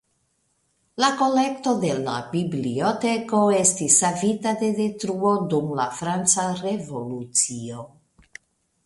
[1.03, 7.87] La kolekto de la biblioteko estis savita de detruo dum la franca Revolucio.